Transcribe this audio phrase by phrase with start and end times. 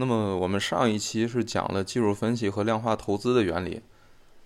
[0.00, 3.82] 那么我们上一期是讲了技术分析和量化投资的原理，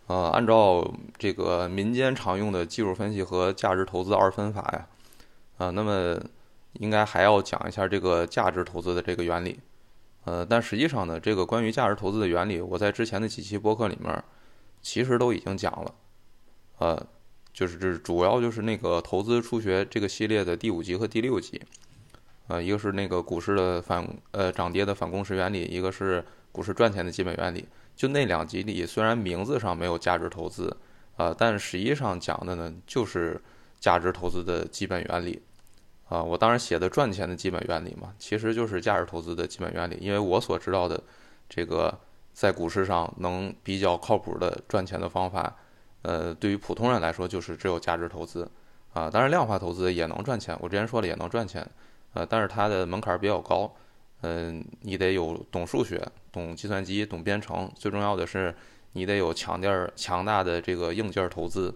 [0.07, 4.89] 呃，按照这个民间常用的技术分析和价值投资二分法呀，
[5.59, 6.19] 啊，那么
[6.81, 9.61] 应该还要讲一下这个价值投资的这个原理，
[10.25, 14.25] 呃，但实际上呢，这个关于价值投资的原理，我在之前的几期播客里面
[14.81, 15.95] 其实都已经讲了，
[16.79, 17.07] 呃，
[17.53, 21.61] 就是这主要就是那个投资初学这个系列的第五集和第六集。
[22.53, 27.67] 呃，一个是那个股市的反呃涨跌的反共识原理，一个是股市赚钱的基本原理。
[27.97, 30.77] 就那两集里，虽然名字上没有价值投资，
[31.17, 33.41] 啊，但实际上讲的呢就是
[33.81, 35.41] 价值投资的基本原理。
[36.11, 39.97] 啊，我当然写的赚钱的基本原理嘛，其实就是价值投资的基本原理。
[39.99, 41.03] 因为我所知道的
[41.49, 41.99] 这个
[42.35, 45.57] 在股市上能比较靠谱的赚钱的方法，
[46.03, 48.47] 呃，对于普通人来说就是只有价值投资。
[48.93, 51.67] 啊，当然量化投资也能赚钱，我之前说了也能赚钱。
[52.15, 53.73] 呃，但是它的门槛比较高，
[54.21, 58.55] 嗯，你得有懂数学、懂计算机、懂编程，最重要的是
[58.93, 61.75] 你得有强点儿、强大的这个硬件投资，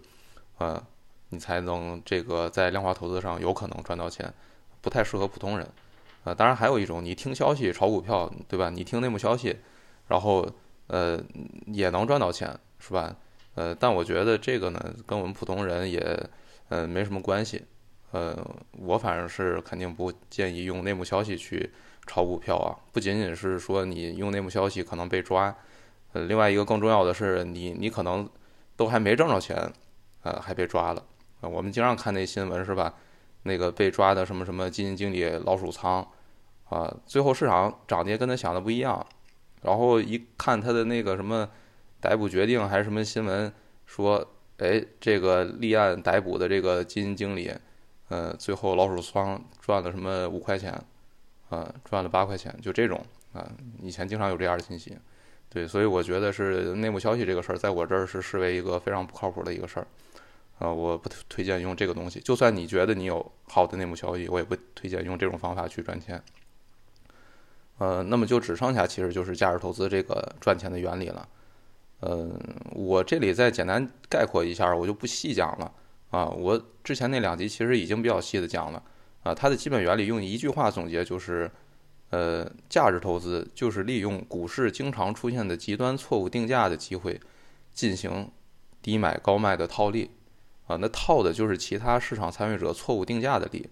[0.59, 0.83] 呃，
[1.31, 4.33] 你才能这个在量化投资上有可能赚到钱，
[4.81, 5.67] 不太适合普通人。
[6.25, 8.69] 呃，当然还有一种，你听消息炒股票，对吧？
[8.69, 9.57] 你听内幕消息，
[10.09, 10.47] 然后
[10.89, 11.19] 呃
[11.67, 13.17] 也能赚到钱，是吧？
[13.55, 16.29] 呃，但我觉得这个呢，跟我们普通人也
[16.69, 17.65] 呃没什么关系。
[18.13, 18.37] 呃，
[18.73, 21.71] 我反正是肯定不建议用内幕消息去
[22.07, 22.71] 炒股票啊！
[22.93, 25.55] 不仅仅是说你用内幕消息可能被抓，
[26.13, 28.27] 呃，另外一个更重要的是，你你可能
[28.77, 29.71] 都还没挣着钱，
[30.23, 31.05] 呃，还被抓了
[31.41, 31.49] 啊！
[31.49, 32.95] 我们经常看那新闻是吧？
[33.43, 36.07] 那个被抓的什么什么基金经理老鼠仓
[36.69, 39.05] 啊，最后市场涨跌跟他想的不一样，
[39.63, 41.49] 然后一看他的那个什么
[42.01, 43.53] 逮捕决定还是什么新闻
[43.85, 44.27] 说，
[44.59, 47.53] 哎，这个立案逮捕的这个基金经理。
[48.09, 50.73] 呃，最后老鼠仓赚了什么五块钱，
[51.49, 53.51] 啊，赚了八块钱，就这种啊，
[53.83, 54.97] 以前经常有这样的信息，
[55.49, 59.87] 对，所以我觉得是内幕消息这个事儿，在我这儿是视为一个非常不靠谱的一个事儿，
[60.61, 66.23] 啊，我不推荐用这个东西，就算你觉得你有好的内幕消息，我也不推荐用这种方法去赚钱，
[67.79, 71.29] 呃，那么就只剩下其实就是价值投资这个赚钱的原理了，
[72.03, 72.41] 嗯，
[72.73, 75.73] 我这里再简单概括一下，我就不细讲了。
[76.17, 78.83] 啊，我之前那两集其实已经比较细的讲了，
[79.23, 81.51] 啊，它的基本原理用一句话总结就是，
[82.09, 87.21] 呃，价值投资就是利用股市经常出现的极端错误定价的机会，
[87.75, 88.31] 进行
[88.81, 90.11] 低买高卖的套利，
[90.67, 93.69] 啊，那套的就是其他市场参与者错误定价的利，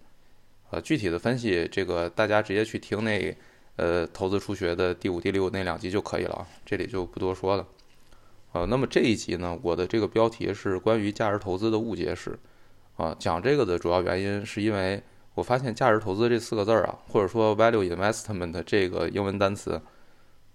[0.68, 3.34] 啊，具体的分析这个大家直接去听那
[3.76, 7.66] 呃投资初学的第五、第六那两集就可以了，这里就不多说了。
[8.54, 12.38] 呃，那么这一集呢，我的这个标题是关于价值投资的误解史，
[12.96, 15.02] 啊，讲这个的主要原因是因为
[15.34, 19.72] 我发现价值投资这四个字儿啊，或者说 value investment 这个英文单词，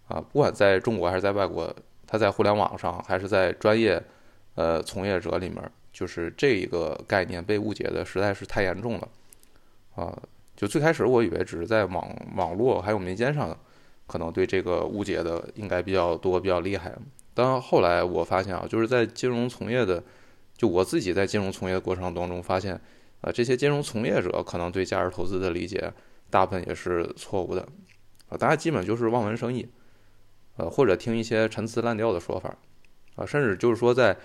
[0.07, 1.75] 啊，不管在中国还是在外国，
[2.07, 4.01] 它在互联网上还是在专业
[4.55, 5.61] 呃从业者里面，
[5.91, 9.09] 就是这一个概念被误解的实在是太严重了，
[9.95, 10.17] 啊，
[10.55, 13.53] 就最开始我以为只是在网网络还有民间上，
[14.07, 16.95] 可能对这个误解的应该比较多、比较厉害。
[17.41, 20.03] 但后来我发现啊，就是在金融从业的，
[20.57, 22.73] 就我自己在金融从业的过程当中发现，
[23.21, 25.93] 啊，这些金融从业者可能对价值投资的理解
[26.29, 27.65] 大部分也是错误的，
[28.27, 29.65] 啊，大家基本就是望文生义，
[30.57, 32.53] 呃，或者听一些陈词滥调的说法，
[33.15, 34.17] 啊，甚至就是说在，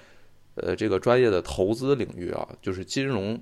[0.57, 3.41] 呃，这个专业的投资领域啊，就是金融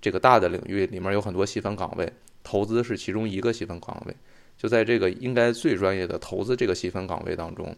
[0.00, 2.12] 这个大的领域里面有很多细分岗位，
[2.42, 4.16] 投资是其中一个细分岗位，
[4.58, 7.76] 就在这个应该最专业的投资这个细分岗位当中。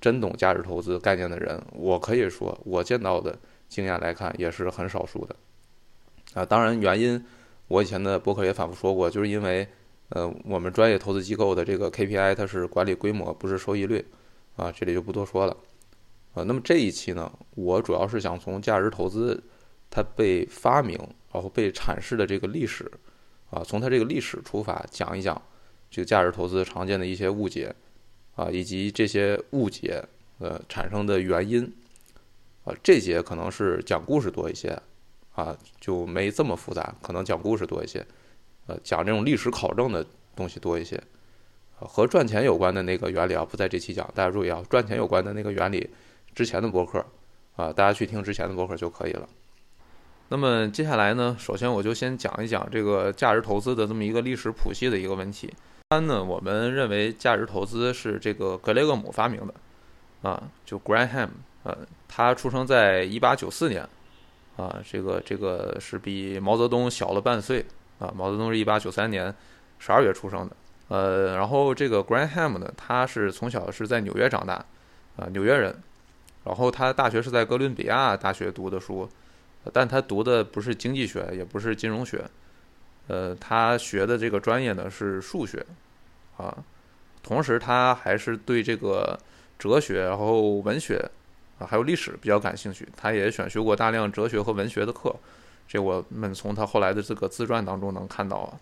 [0.00, 3.38] 真懂价值投资概念的人，我可以说，我见到的
[3.68, 5.36] 经验来看，也是很少数的。
[6.34, 7.22] 啊，当然原因，
[7.68, 9.66] 我以前的博客也反复说过，就是因为，
[10.10, 14.04] 呃，我们专业投资机构的这个 KPI 它是管理规模，不是收益率，
[14.56, 15.56] 啊，这里就不多说了。
[16.32, 19.42] 啊，那么这一期呢，我主要是想从价值投资
[19.90, 20.96] 它被发明，
[21.32, 22.90] 然后被阐释的这个历史，
[23.50, 25.40] 啊，从它这个历史出发讲一讲
[25.90, 27.74] 这个价值投资常见的一些误解。
[28.40, 30.02] 啊，以及这些误解，
[30.38, 31.70] 呃，产生的原因，
[32.64, 34.80] 啊，这节可能是讲故事多一些，
[35.34, 38.02] 啊，就没这么复杂，可能讲故事多一些，
[38.66, 40.98] 呃，讲这种历史考证的东西多一些，
[41.74, 45.90] 和赚钱有关的那个原理啊，不在这期讲，大家注意啊，赚钱有关的那个原理，
[46.34, 47.04] 之前的博客，
[47.56, 49.28] 啊，大家去听之前的博客就可以了。
[50.30, 55.52] 那么接下来呢，首先我就先讲一讲这个价值投资的这么一个历史谱系的一个问题。
[55.90, 59.52] 般呢，我们认为价值投资是这个格雷厄姆发明的，
[60.22, 61.30] 啊，就 Graham，
[61.64, 61.76] 呃，
[62.06, 63.84] 他出生在一八九四年，
[64.56, 67.66] 啊，这个这个是比毛泽东小了半岁，
[67.98, 69.34] 啊，毛泽东是一八九三年
[69.80, 70.56] 十二月出生的，
[70.86, 74.64] 呃，然后这个 Graham 呢，他是从小是在纽约长大，
[75.16, 75.76] 啊，纽约人。
[76.44, 79.10] 然后他大学是在哥伦比亚大学读的书，
[79.72, 82.24] 但他读的不是经济学，也不是金融学，
[83.10, 85.66] 呃，他学的这个专业呢是数学，
[86.36, 86.56] 啊，
[87.24, 89.18] 同时他还是对这个
[89.58, 91.04] 哲学、然后文学
[91.58, 95.12] 啊还有历史比较感兴趣，他也选修过大量哲学和文学的课，
[95.66, 98.54] 这我们从他后来的这个自传当中能看到啊。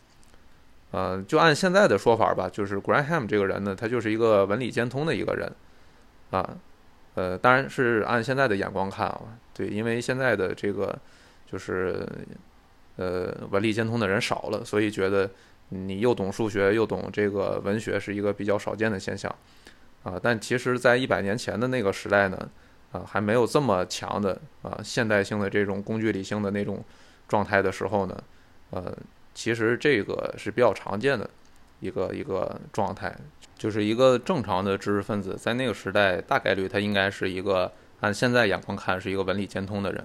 [0.92, 5.52] 呃，就按现在的说法吧，就是 Graham 这个人呢，他就是一个文理兼通的一个人，
[6.30, 6.56] 啊，
[7.16, 9.20] 呃，当然是按现在的眼光看啊，
[9.52, 10.98] 对，因为现在的这个
[11.44, 12.08] 就是
[12.98, 15.30] 呃文理兼通的人少了，所以觉得
[15.70, 19.34] 你又懂数学又懂这个文学是一个比较少见的现象，
[20.02, 22.50] 啊，但其实，在一百年前的那个时代呢，
[22.92, 26.84] 啊，还没有这么强的啊现代性的这种工具理性的那种
[27.26, 28.22] 状态的时候呢，
[28.70, 28.94] 呃。
[29.34, 31.30] 其实这个是比较常见的
[31.78, 33.16] 一个一个状态，
[33.56, 37.70] 就是一个正常的知识分子在那个时代大概率他应该是一个
[38.00, 40.04] 按现在眼光看是一个文理兼通的人，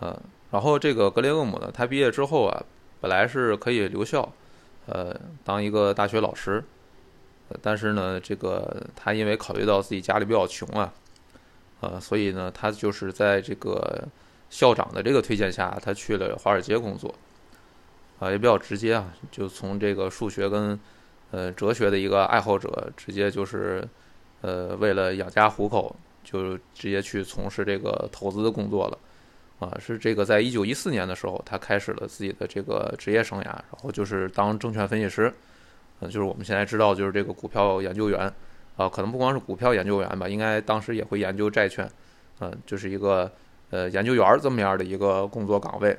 [0.00, 0.20] 呃，
[0.54, 2.62] 然后这个格雷厄姆呢，他毕业之后啊，
[3.00, 4.32] 本来是可以留校，
[4.86, 5.12] 呃，
[5.42, 6.62] 当一个大学老师，
[7.60, 10.92] 但是呢，这个他因为考虑到自己家里比较穷啊，
[11.80, 14.06] 呃，所以呢，他就是在这个
[14.48, 17.12] 校长的这个推荐下，他去了华尔街工作。
[18.20, 20.78] 啊，也比较直接啊，就从这个数学跟
[21.32, 23.84] 呃哲学的一个爱好者，直接就是
[24.40, 28.96] 呃为了养家糊口，就直接去从事这个投资的工作了。
[29.58, 35.32] 啊，是这个在一九一四年的时候，他开始了自己的这个职业生涯，然后就是当证券分析师，
[36.00, 38.20] 呃，就是我们现在知道就是这个股票研究员，
[38.76, 41.88] 啊，可能不光是股票研究员吧，应该当时也会研究债券，
[42.40, 43.30] 嗯，就是一个
[43.70, 45.96] 呃研究员这么样的一个工作岗位。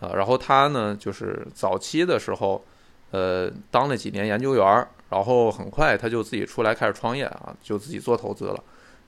[0.00, 2.64] 啊，然后他呢，就是早期的时候，
[3.12, 8.64] 呃，当了几年研究员，然后很快他就自己出来开始创业啊，就自己做投资了，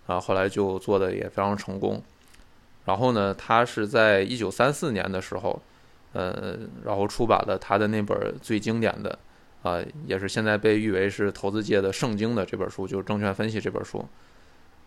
[0.07, 2.01] 啊，后来就做的也非常成功。
[2.85, 5.61] 然后呢，他是在一九三四年的时候，
[6.13, 9.19] 呃，然后出版了他的那本最经典的，
[9.63, 14.05] 啊，也是现在被誉为是投资界的圣经的这本书，就是《证券分析》这本书。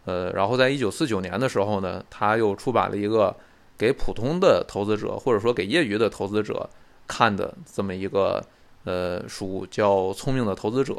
[0.05, 3.35] 呃，然后在一九四九年的时候呢，他又出版了一个。
[3.79, 6.67] 给普通的投资者，或者说给业余的投资者
[7.05, 8.44] 看的这么一个
[8.85, 10.95] 呃书，叫《聪明的投资者》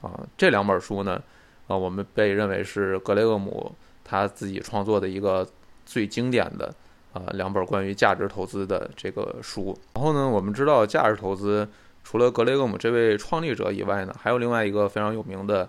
[0.00, 0.18] 啊。
[0.34, 1.22] 这两本书呢，
[1.66, 3.70] 啊，我们被认为是格雷厄姆
[4.02, 5.46] 他自己创作的一个
[5.90, 6.72] 最经典的
[7.12, 9.76] 啊两本关于价值投资的这个书。
[9.94, 11.68] 然后呢，我们知道价值投资
[12.04, 15.68] 除了格雷厄姆这位创立者以外呢，还有另外一个非常有名的，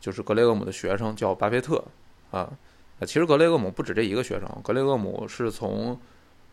[0.00, 1.84] 就是格雷厄姆的学生叫巴菲特
[2.30, 2.50] 啊。
[2.98, 4.48] 呃，其实格雷厄姆不止这一个学生。
[4.64, 6.00] 格雷厄姆是从，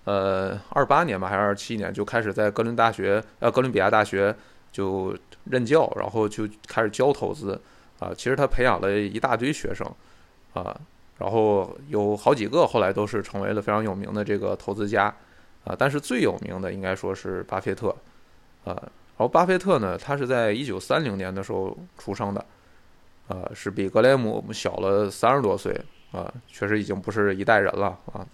[0.04, 4.36] 呃，二八年吧，还是二七年就开始在哥伦大学，呃，哥伦比亚大学
[4.74, 7.58] 就任教，然后就开始教投资。
[7.98, 9.90] 啊，其实他培养了一大堆学生，
[10.54, 10.78] 啊，
[11.18, 15.14] 然后有好几个后来都是成为了非常有名的这个投资家，
[15.64, 17.90] 啊，但是最有名的应该说是巴菲特，
[18.64, 22.46] 啊，然后巴菲特呢，他是在一九三零年的时候出生的，
[23.28, 25.76] 啊，是比格雷厄姆小了三十多岁。
[26.12, 28.26] 啊，确实已经不是一代人了啊。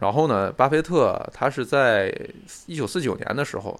[0.00, 2.12] 然后呢，巴菲特他是在
[2.66, 3.78] 一九四九年的时候，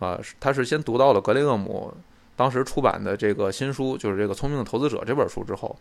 [0.00, 1.94] 啊，他是先读到了格雷厄姆
[2.34, 5.76] 当时出版的这个新书，就是这个《聪明的投资者》这本书之后，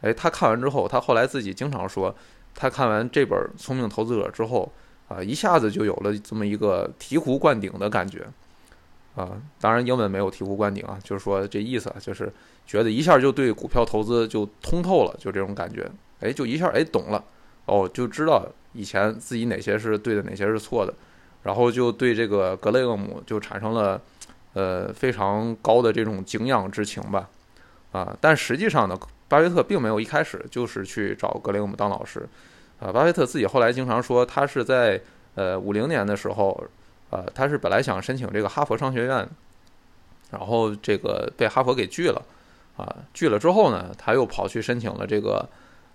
[0.00, 2.14] 哎，他看完之后，他后来自己经常说，
[2.54, 4.70] 他看完这本《聪明投资者》之后，
[5.08, 8.26] 啊，一下子就有了这么一个醍醐灌顶的感觉。
[9.16, 12.32] 啊，当然英文没有醍醐灌顶啊，就是说这意思啊，就是
[12.64, 15.90] 觉得一下就对股票投资就通透了，就这种感觉。
[16.20, 17.24] 哎，就一下哎懂了，
[17.64, 20.94] 哦，就知道以前自己哪些是对的，哪些是错的，
[21.42, 24.00] 然后就对这个格雷厄姆就产生了
[24.52, 27.28] 呃非常高的这种敬仰之情吧，
[27.90, 28.96] 啊，但实际上呢，
[29.28, 32.26] 巴菲特并没有一开始就是去找格雷厄姆当老师，
[32.80, 35.00] 啊，巴菲特自己后来经常说，他是在
[35.34, 36.64] 呃五零年的时候，
[37.10, 39.28] 呃，他是本来想申请这个哈佛商学院，
[40.30, 42.22] 然后这个被哈佛给拒了，
[42.76, 45.48] 啊，拒了之后呢，他又跑去申请了这个。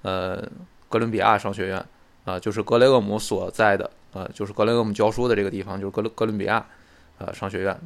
[0.05, 0.45] 呃，
[0.89, 1.85] 哥伦比亚商学院
[2.25, 6.65] 啊，就是格雷厄姆所在的啊，就是格雷厄姆教书的这个地方，就是哥伦哥伦比亚
[7.19, 7.79] 呃商学院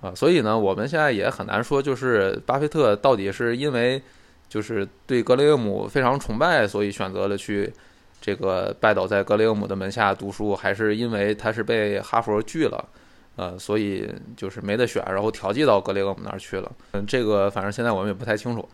[0.00, 0.14] 啊。
[0.14, 4.00] 所以呢，我们现在也很难说，就是巴菲特到底是因为
[4.54, 7.72] 就是对格雷厄姆非常崇拜，所以选择了去
[8.20, 12.88] 这个拜倒在格雷厄姆的门下读书，还是因为他是被哈佛拒了，
[13.34, 16.70] 呃，所以就是没得选，然后调剂到格雷厄姆那儿去了。
[16.92, 18.68] 嗯，这个反正现在我们也不太清楚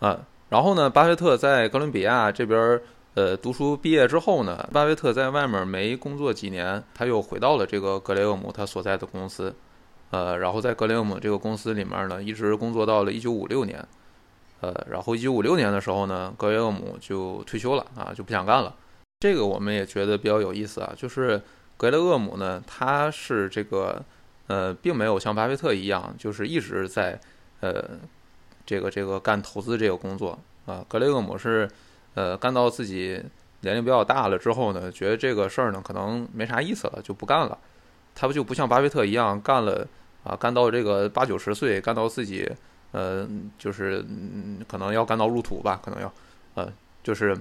[0.00, 0.18] 啊。
[0.48, 2.80] 然后呢，巴菲特在哥伦比亚这边
[3.14, 9.54] 呃读书毕业之后呢，巴菲特在外面没工作几年，他又回到了这个格雷厄姆他所在的公司，
[10.10, 13.86] 呃，然后在格雷厄姆这个公司里面呢，一直工作到了一九五六年，
[14.60, 18.74] 呃，然后一九五六年的时候呢，格雷厄姆就退休了啊，就不想干了。
[19.20, 21.40] 这个我们也觉得比较有意思啊，就是
[21.76, 24.02] 格雷厄姆呢，他是这个
[24.46, 27.18] 呃，并没有像巴菲特一样，就是一直在
[27.60, 27.84] 呃
[28.64, 30.84] 这个这个干投资这个工作啊。
[30.88, 31.68] 格雷厄姆是
[32.14, 33.22] 呃干到自己
[33.60, 37.58] 年龄比较大了之后呢，觉得这个事儿呢可能没啥意思了，就不干了。
[38.14, 39.86] 他不就不像巴菲特一样干了
[40.24, 42.50] 啊，干到这个八九十岁，干到自己
[42.92, 43.28] 呃
[43.58, 44.04] 就是
[44.68, 46.12] 可能要干到入土吧，可能要
[46.54, 47.36] 呃就是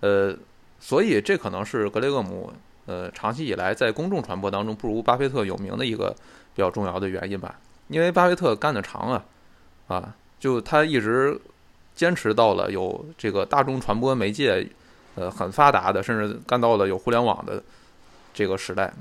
[0.00, 0.36] 呃。
[0.84, 2.52] 所以，这可能是格雷厄姆
[2.86, 6.12] 呃长期以来在公众传播当中不如巴菲特有名的一个
[6.56, 7.54] 比较重要的原因吧。
[7.86, 9.24] 因为巴菲特干得长啊，
[9.86, 11.40] 啊，就他一直
[11.94, 14.68] 坚持到了有这个大众传播媒介
[15.14, 17.62] 呃很发达的，甚至干到了有互联网的
[18.34, 18.92] 这个时代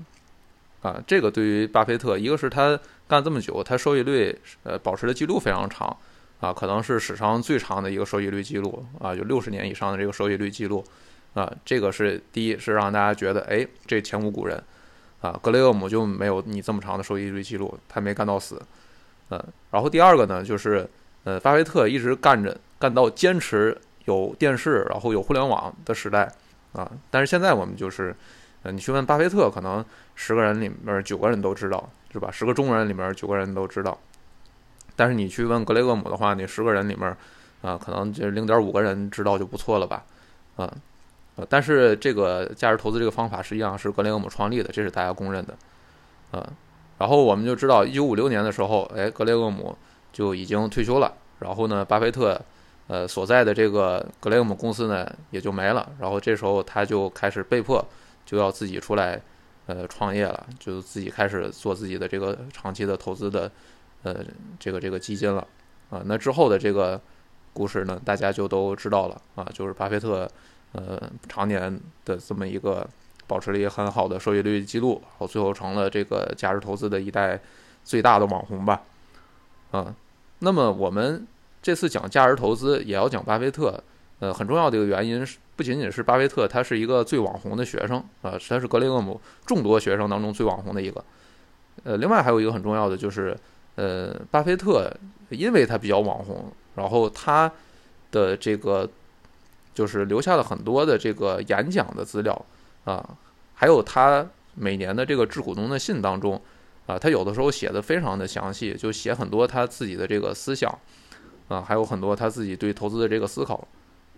[0.82, 1.02] 啊。
[1.06, 5.96] 这个对于巴菲特，一个是他干这么久，他收益率呃保持的记录非常长
[6.40, 10.84] 啊，可能是史上最长的一个收益率记录啊，有六十年以上的这个收益率记录。
[11.34, 14.62] 啊，这个是第一，是让大家觉得，哎，这前无古人，
[15.22, 18.62] 啊，格雷厄姆就没有你这么长的收益率记录，他没干到死，
[19.30, 20.86] 嗯，然后第二个呢，就是，
[21.24, 26.30] 呃，巴菲特一直干着，干到坚持有电视，然后有互联网的时代，
[26.74, 28.14] 啊，但是现在我们就是，
[28.64, 29.86] 呃，你去问巴菲特，可能
[30.24, 32.30] 十个人里面九个人都知道，是吧？
[32.30, 33.98] 十个中国人里面九个人都知道，
[34.96, 37.18] 但是你去问格雷厄姆的话，那十个人里面，
[37.64, 40.06] 啊，可能就零点五个人知道就不错了吧，
[40.58, 40.72] 啊。
[41.38, 45.58] 呃，但是这个价值投资这个方法实际上是格雷厄姆创立的，这是大家公认的，
[46.30, 46.48] 呃，
[47.00, 49.76] 然后我们就知道，一九五六年的时候，哎，格雷厄姆
[50.14, 52.40] 就已经退休了，然后呢，巴菲特，
[52.86, 57.84] 呃，所在的这个格雷厄姆公司呢也就没了，然后这时候他就开始被迫
[58.24, 59.20] 就要自己出来，
[59.72, 63.50] 呃，创业了，就自己开始做自己的这个长期的投资的，
[64.04, 64.16] 呃，
[64.60, 65.48] 这个这个基金了，
[65.90, 67.00] 啊，那之后的这个
[67.54, 70.30] 故事呢，大家就都知道了，啊，就是巴菲特。
[70.74, 70.98] 呃，
[71.28, 72.88] 常年的这么一个
[73.28, 77.38] 保持了一个很好的收益率记录，然后最后成了这个价值投资的一代
[77.84, 78.82] 最大的网红吧。
[79.72, 79.94] 啊，
[80.40, 81.28] 那么我们
[81.62, 83.84] 这次讲价值投资，也要讲巴菲特。
[84.20, 91.06] 呃，很重要的一个原因是，不仅仅是巴菲特他是一个最网红的学生啊，他是格雷厄姆众多学生当中最网红的一个。
[91.84, 93.38] 呃，另外还有一个很重要的就是，
[93.76, 94.92] 呃，巴菲特
[95.30, 97.52] 因为他比较网红，然后他
[98.10, 98.90] 的这个。
[99.74, 102.46] 就是留下了很多的这个演讲的资料
[102.84, 103.10] 啊，
[103.54, 106.40] 还有他每年的这个致股东的信当中
[106.86, 110.70] 啊，他有的时候写的非常的详细，就写很多他自己的这个思想
[111.48, 113.66] 啊，还有很多他自己对投资的这个思考，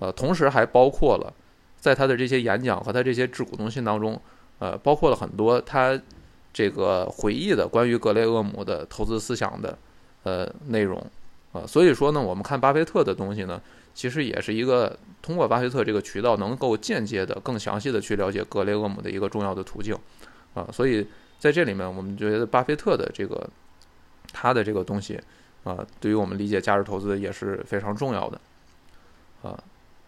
[0.03, 1.33] 呃，同时还包括了
[1.79, 4.19] 在他的这些演讲和他这些致股东信当中，
[4.60, 5.98] 呃，包括了很多他
[6.51, 9.77] 这个回忆的关于格雷厄姆的投资思想的
[10.24, 10.98] 呃内容
[11.53, 13.62] 啊，所以说呢，我们看巴菲特的东西呢。
[13.95, 19.95] 其实也是一个通过巴菲特这个渠道，能够间接的、更详细的去了解格雷厄姆的一个重要的途径，
[20.55, 21.05] 啊，所以
[21.38, 23.48] 在这里面，我们觉得巴菲特的这个
[24.33, 25.22] 他的这个东西，
[25.63, 28.41] 啊，对于我们理解价值投资也是非常重要的，
[29.43, 29.63] 啊，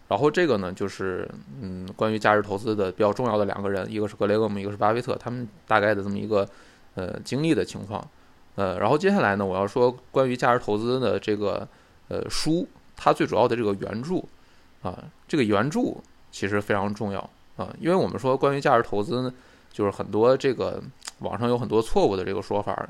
[0.08, 1.28] 然后这个呢，就是
[1.60, 6.48] 嗯，关于价值投资的比较重要的两个人，一个是格雷厄姆，一个是巴菲特，他们大概的这么一个
[6.94, 8.06] 呃经历的情况，
[8.54, 11.66] 呃，然后接下来呢，我要说关于价值投资的这个
[12.08, 12.66] 呃书。
[12.98, 14.22] 它最主要的这个原著，
[14.80, 15.94] 啊，这个原著
[16.30, 17.20] 其实非常重要
[17.58, 19.30] 啊，因为我们说关于价值投资呢，
[19.70, 20.82] 就是很多这个
[21.18, 22.88] 网上有很多错误的这个说法，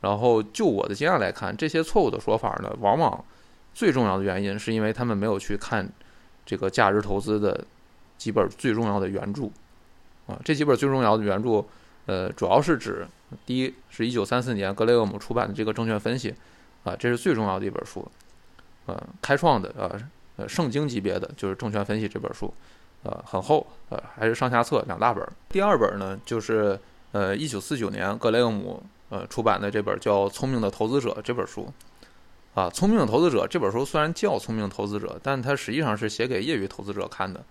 [0.00, 3.24] 然后就我的经验来看，这些错误的说法呢，往往
[3.72, 5.88] 最重要的原因是因为他们没有去看
[6.46, 7.64] 这个价值投资的
[8.18, 9.46] 几本最重要的原著，
[10.26, 11.64] 啊，这几本最重要的原著，
[12.06, 13.06] 呃，主要是指
[13.46, 16.34] 第一是一九三四年格雷厄姆出版的这个证券分析，
[16.84, 18.06] 啊，这是最重要的一本书。
[18.86, 20.00] 呃，开创的呃
[20.36, 22.52] 呃圣经级别的就是《证券分析》这本书，
[23.02, 25.26] 呃很厚，呃还是上下册两大本。
[25.48, 26.78] 第二本呢，就是
[27.12, 31.66] 呃一九四九年格雷厄姆呃出版的这本叫《聪明的投资者》这本书。
[32.54, 37.44] 啊，《聪明的投资者》这本书虽然叫《聪明投资者》，但它实际上是写给业余投资者看的。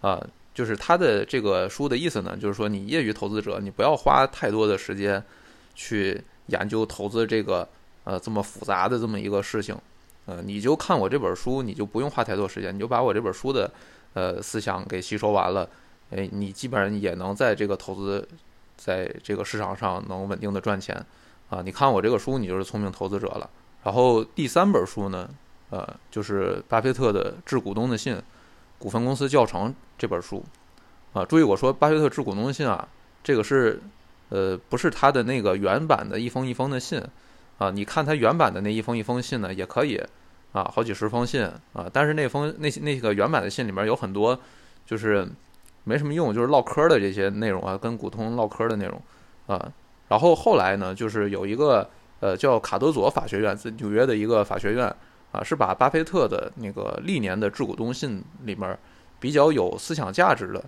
[0.00, 0.20] 啊，
[0.52, 5.22] 就是他的这个书的意思呢，就是说你业余投资者，你不要花太多的时间
[5.74, 7.68] 去研究投资这个
[8.04, 9.76] 呃这么复杂的这么一个事情。
[10.26, 13.70] 呃，你就看我这本书，你就不用花太多时间，你就把我这本书的
[14.14, 15.68] 呃思想给吸收完了，
[16.10, 18.26] 哎，你基本上也能在这个投资，
[18.76, 21.04] 在这个市场上能稳定的赚钱
[21.48, 21.62] 啊！
[21.62, 23.48] 你看我这个书，你就是聪明投资者了。
[23.82, 25.28] 然后第三本书呢，
[25.70, 28.16] 呃，就是巴菲特的致股东的信，
[28.78, 30.44] 股份公司教程这本书
[31.12, 31.24] 啊。
[31.24, 32.88] 注意我说巴菲特致股东的信啊，
[33.24, 33.80] 这个是
[34.28, 37.02] 呃，不是他的那个原版的一封一封的信
[37.58, 37.70] 啊。
[37.70, 40.00] 你看他原版的那一封一封信呢，也可以
[40.52, 41.90] 啊，好几十封信啊。
[41.92, 44.38] 但是那封那那个原版的信里面有很多
[44.86, 45.28] 就是
[45.84, 49.02] 没什么用，就是唠嗑的这些内容啊，跟股东唠嗑的内容
[49.48, 49.72] 啊。
[50.08, 51.88] 然后后来呢，就是有一个
[52.22, 54.86] 呃叫卡德佐法学院，在纽约的一个法学院
[55.32, 58.78] 啊，是把巴菲特的那个历年的致股东信里面
[59.20, 60.64] 比较有思想价值的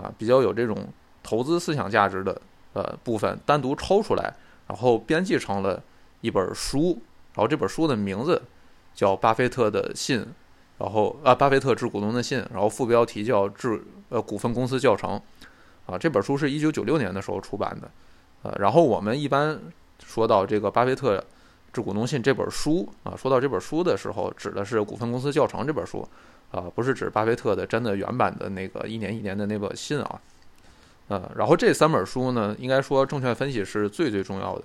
[0.00, 0.88] 啊，比较有这种
[1.22, 2.40] 投资思想价值的。
[2.74, 4.34] 呃，部分单独抽出来，
[4.66, 5.78] 然后编辑成了
[6.22, 6.98] 一本书，
[7.34, 8.40] 然后这本书的名字
[8.94, 10.20] 叫《巴菲特的信》，
[10.78, 15.20] 然后啊，巴菲特致股东的信，然后副标题叫《致呃股份公司教程》，
[15.92, 17.90] 啊，这本书是一九九六年的时候出版的，
[18.42, 19.60] 呃，然后我们一般
[20.04, 21.22] 说到这个巴菲特
[21.72, 26.06] 致股东信这本书啊，说到这本书的时候，指的是《股份公司教程》这本书，
[26.50, 30.20] 啊，不是指巴菲特的真的原版的那个一年一年的那本信啊。
[31.08, 34.64] 呃，然后这三本书呢，应该说证券分析是最最重要的，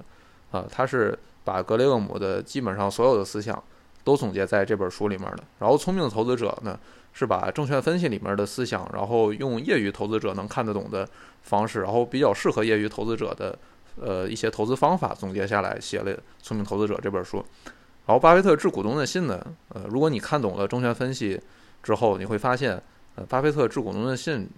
[0.52, 3.62] 啊，它是把格雷厄姆的基本上所有的思想
[4.04, 5.44] 都总结在这本书里面的。
[5.60, 6.80] 然后聪明的投资者呢，
[7.12, 11.08] 是把证券分析里面的思想，然后用业余投资者能看得懂的
[11.42, 13.58] 方式，然后比较适合业余投资者的
[14.02, 17.38] 呃一些投资方法总结下来，写了《聪明投资者》这本书。
[18.06, 21.40] 然后巴菲特致股东的信呢，呃，如果你看懂了证券分析
[21.84, 22.82] 之后，你会发现，
[23.16, 24.50] 呃，巴菲特致股东的信。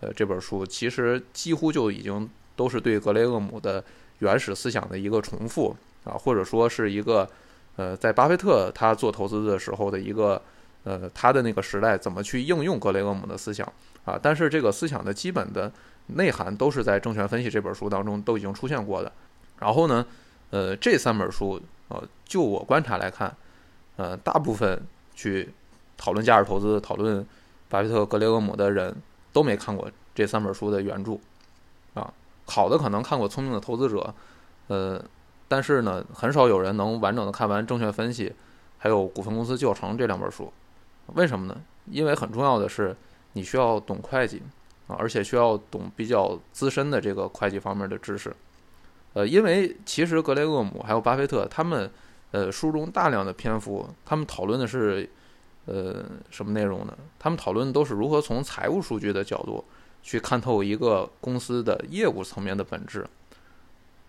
[0.00, 3.82] 呃，这本书其实几乎就已经都是对格雷厄姆的
[4.18, 7.26] 原始思想的一个重复啊，或者说是一个
[7.76, 10.42] 呃，在巴菲特他做投资的时候的一个
[10.82, 13.66] 呃，他的那个时代怎么去应用格雷厄姆的思想
[14.04, 14.18] 啊。
[14.20, 15.72] 但是这个思想的基本的
[16.06, 19.12] 内涵都是在《证券分析》这本书当中都已经出现过的。
[19.58, 20.06] 然后呢，
[20.50, 23.34] 呃，这三本书呃，就我观察来看，
[23.96, 24.82] 呃，大部分
[25.14, 25.52] 去
[25.96, 27.26] 讨论价值投资、讨论
[27.68, 28.94] 巴菲特、格雷厄姆的人。
[29.34, 31.18] 都没看过这三本书的原著，
[31.94, 32.14] 啊，
[32.46, 33.98] 好的可能看过《聪明的投资者》，
[34.68, 35.04] 呃，
[35.48, 38.28] 但是呢，很少有人能完整的看完《证券分析》，
[38.78, 40.52] 还有《股份公司教程》这两本书，
[41.14, 41.60] 为什么呢？
[41.86, 42.96] 因为很重要的是，
[43.32, 44.40] 你需要懂会计
[44.86, 48.34] 啊，而且需要懂比较资深的这个会计方面的知识，
[49.12, 51.90] 呃，因为其实格雷厄姆还有巴菲特他们，
[52.32, 55.08] 呃，书中大量的篇幅，他们讨论的是。
[55.66, 56.94] 呃，什么内容呢？
[57.18, 59.64] 他们讨论都是如何从财务数据的角度
[60.02, 63.06] 去看透一个公司的业务层面的本质，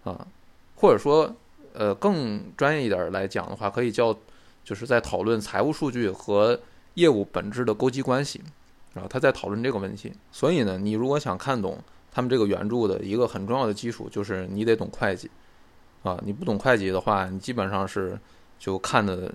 [0.04, 0.28] 啊，
[0.76, 1.34] 或者说，
[1.72, 4.14] 呃，更专业一点来讲的话，可以叫
[4.66, 6.60] 就是在讨论财务数据和
[6.96, 8.44] 业务本质的勾稽关系，
[8.95, 10.12] 啊，他在讨论这个问题。
[10.31, 11.77] 所以呢，你如果想看懂
[12.12, 15.29] 他们这个原著的一个很重要的基础，就是你得懂会计，
[16.01, 18.19] 啊，你不懂会计的话，你基本上是
[18.58, 19.31] 就看的。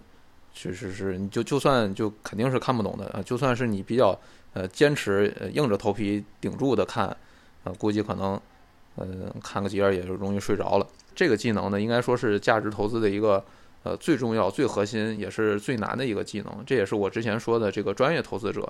[0.53, 3.23] 确实是，你就就算就肯定是看不懂的啊！
[3.25, 4.19] 就算是你比较
[4.53, 7.17] 呃坚持硬着头皮顶住的看，
[7.63, 8.39] 呃，估计可能
[8.97, 10.87] 呃看个几页也就容易睡着了。
[11.15, 13.43] 这个技能呢，应该说是价值投资的一个
[13.85, 16.65] 呃最重要、最核心也是最难的一个技能。
[16.67, 18.69] 这也是我之前说的这个专业投资者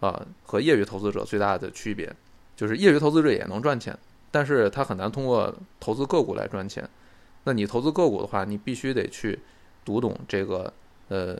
[0.00, 2.12] 啊和业余投资者最大的区别，
[2.56, 3.96] 就是业余投资者也能赚钱，
[4.30, 6.88] 但是他很难通过投资个股来赚钱。
[7.44, 9.38] 那你投资个股的话，你必须得去
[9.84, 10.72] 读懂这个。
[11.10, 11.36] 呃，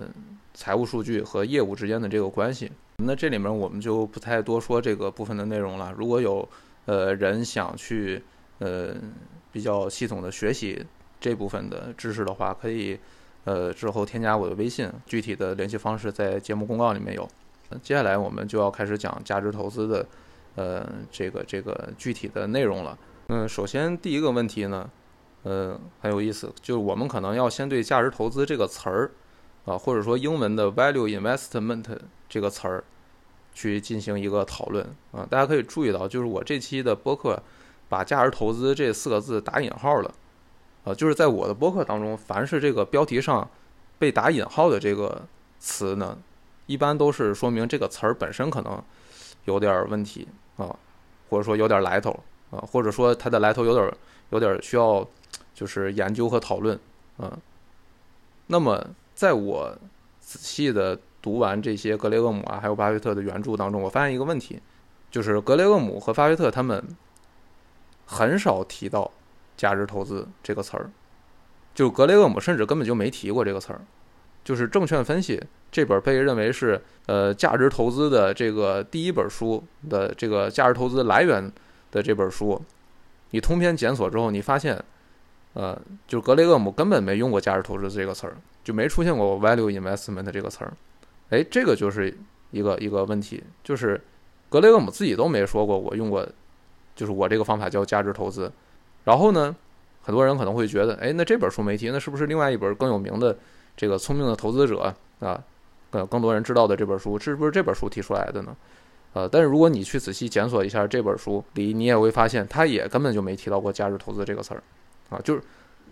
[0.53, 5.95] 财务数据和业务之间的这个关系，那这里面我们就不太多说这个部分的内容了。
[5.97, 6.49] 如果有
[6.87, 8.21] 呃人想去
[8.59, 8.93] 呃
[9.53, 10.85] 比较系统的学习
[11.21, 12.99] 这部分的知识的话，可以
[13.45, 17.29] 呃之后添加我的微信，具体的联系方式在节目公告里面有。
[17.83, 20.07] 接下来我们就要开始讲价值投资的
[20.57, 22.99] 呃这个这个具体的内容了。
[23.29, 24.91] 嗯，首先第一个问题呢，
[25.43, 29.11] 呃很有意思，就是我们可能要先对价值投资这个词儿。
[29.67, 31.85] 啊，或者说英文的 value investment
[32.31, 32.83] 这个词儿，
[33.53, 35.25] 去进行一个讨论啊。
[35.29, 37.41] 大家可以注意到，就是我这期的播客
[37.87, 40.11] 把价值投资这四个字打引号了
[40.83, 40.95] 啊。
[40.95, 43.49] 就是在我的播客当中，凡是这个标题上
[43.99, 45.29] 被打引号的这个
[45.59, 46.17] 词呢，
[46.71, 48.81] 一般都是说明这个词儿本身可能
[49.47, 50.77] 有点问题啊，
[51.29, 52.11] 或者说有点来头
[52.51, 53.93] 啊，或者说它的来头有点
[54.31, 55.07] 有点需要
[55.53, 56.79] 就是研究和讨论
[57.17, 57.37] 啊。
[58.47, 58.95] 那么。
[59.13, 59.77] 在我
[60.19, 64.59] 仔细的读完这些格雷厄姆啊，还有巴菲特的原著当中，我发现一个问题，
[65.11, 66.83] 就是格雷厄姆和巴菲特他们
[68.07, 69.11] 很少提到
[69.59, 70.89] 价值投资这个词儿，
[71.75, 73.83] 就格雷厄姆甚至根本就没提过这个词儿。
[74.45, 81.51] 就是证券分析这本被认为是呃价值投资的这个第一本书的这个价值投资来源
[81.91, 82.61] 的这本书，
[83.31, 84.83] 你通篇检索之后，你发现
[85.55, 88.37] 呃，就格雷厄姆根本没用过价值投资这个词儿。
[88.63, 90.73] 就没出现过 value investment 这个词儿，
[91.31, 92.15] 哎，这个就是
[92.51, 93.99] 一个一个问题，就是
[94.51, 96.29] 格雷厄姆自己都没说过我用过，
[96.95, 98.53] 就是我这个方法叫价值投资，
[99.05, 99.57] 然后呢，
[100.03, 103.37] 很多人可能会觉得，哎，那这本书没提，那是不是另外一本更有名的
[103.81, 104.95] 这个《聪明的投资者》
[105.27, 105.43] 啊？
[105.93, 108.55] 呃，更多人知道的这本书，是不是这本书提出来的呢？
[109.15, 114.63] 呃，但是如果你去仔细检索一下这本书里，你也会发现，他也根本就没提到过价值投资这个词儿，
[115.09, 115.43] 啊，就是，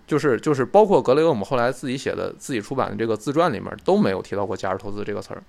[0.07, 5.43] 就是就是，包括格雷厄姆后来自己写的、自己出版的这个自传里面都没有提到过价值投资这个词儿，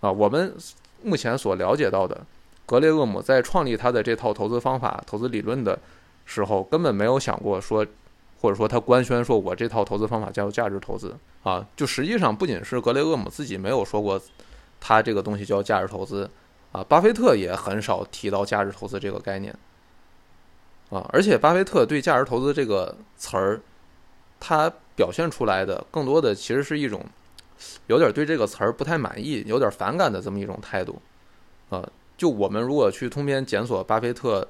[0.00, 0.54] 啊，我们
[1.02, 2.18] 目前所了解到的，
[2.64, 5.78] 格雷厄姆在创立他的这套投资方法、投资理论的
[6.24, 7.86] 时候，根本没有想过说，
[8.40, 14.20] 或者说他官宣说我这套投资方法叫价值投资，啊，就实际上不仅是格雷厄姆自己没有说过，
[14.80, 16.28] 他这个东西叫价值投资。
[16.72, 19.56] 啊，巴菲特也很少提到价值投资这个概念，
[20.90, 23.60] 啊，而且巴菲特对价值投资这个词儿，
[24.38, 27.02] 他表现出来的更多的其实是一种
[27.86, 31.00] 有点对这个词儿不太满意、有点反感的这么一种态度，
[31.70, 34.46] 啊，就我们如果去通篇检索巴菲特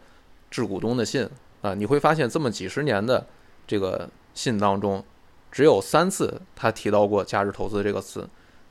[0.51, 1.29] 致股东的信
[1.62, 3.25] 啊，你会发现这么几十年的
[3.67, 5.03] 这个信当中，
[5.51, 8.29] 只有三次他提到过价值投资这个词。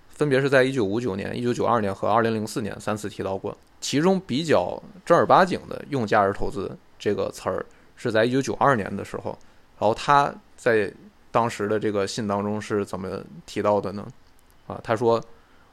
[0.08, 7.66] 分别是在一九五九年、一九九二年和二零零四年三次提到过，其中比较正儿八经的用“价值投资”这个词儿
[7.98, 9.38] 是在一九九二年的时候。
[9.78, 10.90] 然后他在
[11.32, 14.08] 当时的这个信当中是怎么提到的呢？
[14.68, 15.22] 啊，他说：“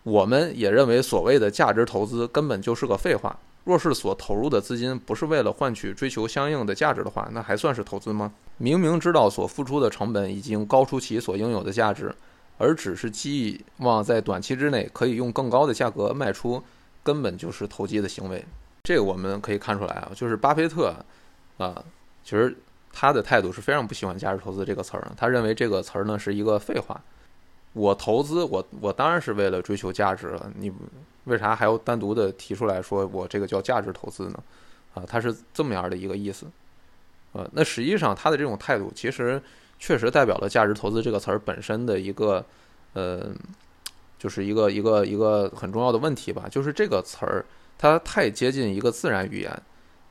[0.02, 3.38] 我们也认为所谓的价值投资根本就是个废话。
[3.64, 8.32] 若是所投入的资金不是为了换取追求相应的价值的话，那还算是投资吗？
[8.58, 12.14] 明明知道所付出的成本已经高出其所应有的价值。”
[12.58, 16.62] 而只是寄望在短期之内可以用更高的价格卖出，
[17.02, 18.44] 根本就是投机的行为。
[18.84, 20.94] 这个我们可以看出来啊，就是巴菲特
[21.58, 21.82] 啊，
[22.22, 22.56] 其实
[22.92, 25.12] 他的态度是非常不喜欢“价值投资”这个词儿的。
[25.16, 27.00] 他认为这个词儿呢是一个废话。
[27.72, 30.52] 我投资，我我当然是为了追求价值了。
[30.56, 30.70] 你
[31.24, 34.42] 为啥还要单独的提出来说我这个叫价值投资呢？
[34.94, 36.46] 啊，他是这么样的一个意思。
[37.32, 39.42] 呃，那实际上他的这种态度其实。
[39.84, 42.46] 确实代表了价值投资这个词儿本身的一个，
[42.92, 43.32] 呃，
[44.16, 46.46] 就是一个一个一个很重要的问题吧。
[46.48, 47.44] 就是这个词儿
[47.76, 49.62] 它太接近一个自然语言，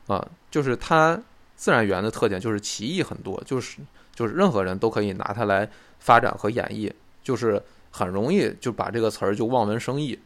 [0.07, 1.17] 啊，就是它
[1.55, 3.79] 自然语言的特点就是歧义很多，就是
[4.13, 5.69] 就是任何人都可以拿它来
[5.99, 6.91] 发展和演绎，
[7.23, 10.19] 就是很容易就把这个词儿就望文生义，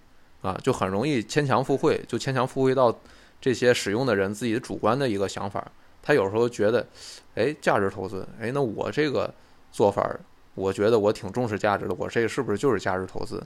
[0.46, 2.96] 啊，就很容易牵强附会，就牵强附会到
[3.42, 5.66] 这些使用的人自己主观的一个想法。
[6.04, 6.86] 他有时候觉得，
[7.34, 9.34] 哎，价值投资，哎，那我这个
[9.72, 10.08] 做法，
[10.54, 13.44] 我觉得我挺重视价值的，我这个是不是就是价值投资？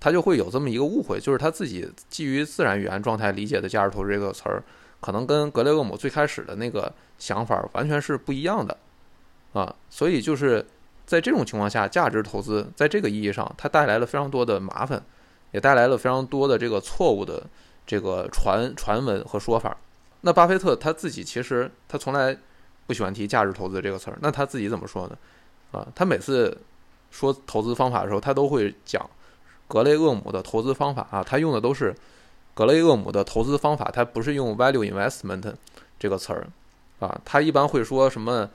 [0.00, 4.62] 他就会有这么一个误会，就是他自己基于自然语言状态理解的价值投资这个词儿，
[5.00, 8.76] 可能跟格雷厄姆最开始的那个想法完全是不一样的，
[9.52, 10.64] 啊，所以就是
[11.04, 15.02] 在这种情况下，价值投资在这个意义上，它带来了非常多的麻烦，
[15.52, 17.42] 也带来了非常多的这个错误的
[17.86, 19.76] 这个传传闻和说法。
[20.22, 22.36] 那巴菲特他自己其实他从来
[22.86, 24.18] 不喜欢提价值投资这个词儿。
[24.20, 25.16] 那他自己怎么说呢？
[25.70, 26.56] 啊，他每次
[27.10, 29.08] 说投资方法的时候，他都会讲
[29.66, 31.22] 格雷厄姆的投资方法啊。
[31.22, 31.94] 他用的都是
[32.54, 35.54] 格雷厄姆的投资方法，他不是用 value investment
[35.98, 36.46] 这个词儿
[36.98, 37.20] 啊。
[37.24, 38.48] 他一般会说什么？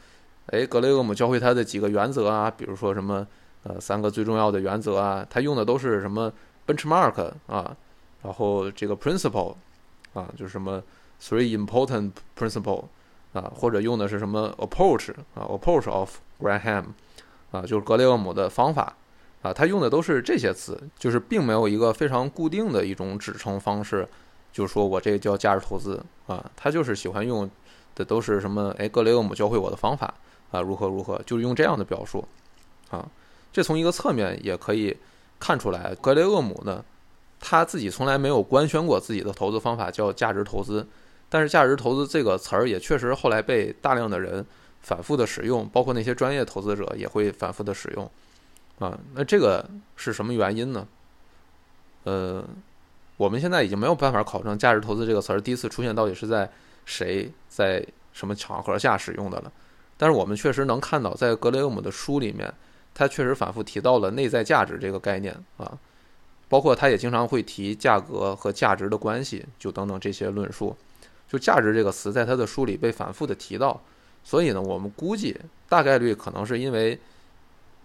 [0.47, 3.25] 哎，格雷厄姆教会他的几个原则啊，比如说什么
[3.63, 5.25] 呃三个最重要的原则啊。
[5.29, 6.29] 他用的都是什么
[6.67, 7.75] benchmark 啊，
[8.21, 9.55] 然后这个 principle
[10.13, 10.81] 啊，就是什么。
[11.21, 12.83] Three important principle，
[13.31, 16.87] 啊，或者用的是什么 approach 啊，approach of Graham，
[17.49, 18.93] 啊，就是格雷厄姆的方法，
[19.41, 24.05] 啊，他用的都是这些词，就是并没有一个非常固定的一种指称方式，
[24.51, 27.49] 就是说我这个叫价值投资，啊，他就是喜欢用
[27.95, 30.13] 的都是什么，哎，格雷厄姆教会我的方法，
[30.51, 32.27] 啊，如何如何，就是用这样的表述，
[32.89, 33.07] 啊，
[33.53, 34.97] 这从一个侧面也可以
[35.43, 36.81] 看出来，格雷厄姆呢，
[37.37, 40.87] 他自己从来没有官宣过自己的投资方法叫价值投资。
[41.27, 44.45] 但是价值投资这个词儿也确实后来被大量的人
[44.79, 48.09] 反复的使用，包括那些专业投资者也会反复的使用，
[48.79, 50.87] 啊，那这个是什么原因呢？
[52.05, 52.41] 呃，
[53.17, 56.49] 我们现在已经没有办法考证价值投资这个词儿第一次出现到底是在
[56.85, 59.51] 谁在什么场合下使用的了。
[59.97, 62.53] 但是我们确实能看到，在格雷厄姆的书里面，
[62.93, 65.77] 他确实反复提到了内在价值这个概念啊，
[66.47, 70.75] 包括他也经常会提价格和价值的关系，就等等这些论述。
[71.27, 73.81] 就价值这个词，在他的书里被反复的提到，
[74.23, 75.35] 所以呢，我们估计
[75.67, 76.99] 大概率可能是因为，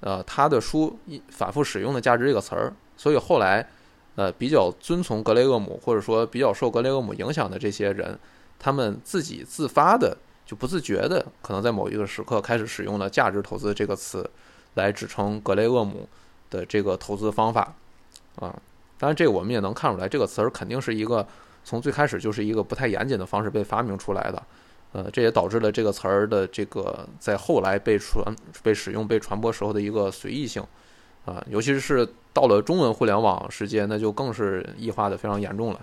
[0.01, 3.67] 呃，他的书一反复使用的价值这个词儿，所以后来，
[4.17, 8.19] 呃，比较遵从格雷厄姆或者说比较受格雷厄姆影响的这些人，
[8.59, 14.29] 他们自己自发的就不自觉的，可能在某一个时刻开始使用了价值投资这个词，
[14.75, 16.09] 来支撑格雷厄姆
[16.51, 17.75] 的这个投资方法，
[18.37, 18.55] 啊，
[18.99, 21.27] 当然这个我们也能看出来，这个词儿肯定是一个。
[21.65, 24.43] 从最开始就是一个不太严谨的方式被发明出来的，
[24.93, 30.65] 呃，这也导致了这个词儿的这个在后来被传、被使用、被传播时候的一个随意性，
[31.27, 35.81] 啊，尤其是到了中文互联网世界，那就更是异化的非常严重了。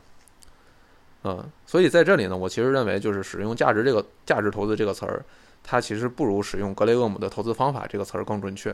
[1.23, 5.23] 嗯，所以在这里呢，我其实认为就是使用“价值”这个“价值投资”这个词儿，
[5.65, 8.69] 它其实不如使用格雷厄姆的投资方法这个词儿更准确。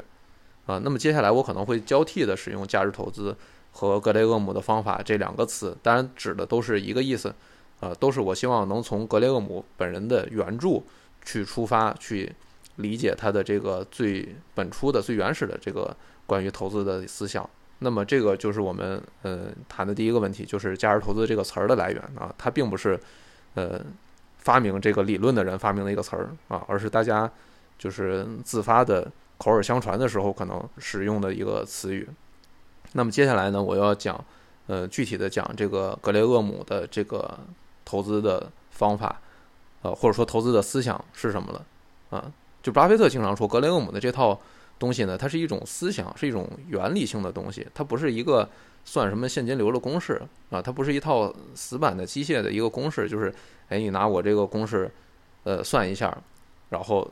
[0.66, 3.36] 啊，那么接下来我可能会交替的使用“价值投资”
[3.72, 7.34] 和格雷厄姆的方法这两个词，当然指的都是一个意思。
[7.80, 10.80] 啊，都是我希望能从格雷厄姆本人的原著
[11.26, 12.32] 去出发，去
[12.76, 17.50] 理解他的这个最本初的、最原始的这个关于投资的思想。
[17.80, 23.00] 那么，这个就是我们呃谈的第一个问题，就是价值投资这个词儿的来源啊，它并不是
[23.56, 23.84] 呃
[24.42, 27.32] 发明这个理论的人发明的一个词儿啊，而是大家
[27.80, 32.08] 就是自发的口耳相传的时候可能使用的一个词语。
[32.92, 34.24] 那么接下来呢，我要讲
[34.68, 37.40] 呃具体的讲这个格雷厄姆的这个。
[37.84, 39.20] 投资的方法，
[39.82, 41.66] 呃，或者说投资的思想是什么了？
[42.12, 44.40] 啊，就巴菲特经常说，格雷厄姆的这套
[44.82, 48.50] 东西呢，它是一种思想，是一种原理性的东西，它不是一个
[48.84, 53.32] 算什么现金流的公式啊，它不是一套死板的机械的一个公式，就是，
[53.70, 54.89] 哎，你拿我这个公式，
[55.44, 56.17] 呃，算一下，
[56.70, 57.08] 然后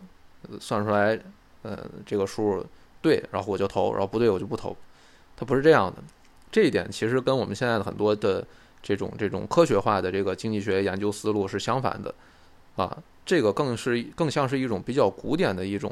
[0.60, 1.20] 算出来，
[1.62, 2.66] 呃，这个数
[3.04, 4.76] 对，然后我就投，然后不对我就不投，
[5.38, 6.04] 它不是这样的。
[6.52, 8.44] 这一点其实跟我们现在的很多的。
[8.82, 12.16] 这种这种科学化的这个经济学研究思路是相反的，
[12.78, 15.92] 啊，这个更是更像是一种比较古典的一种，